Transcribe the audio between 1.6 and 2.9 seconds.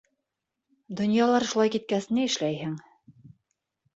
киткәс, ни эшләйһең.